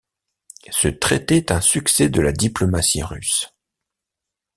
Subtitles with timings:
[0.71, 3.53] Ce traité est un succès de la diplomatie russe.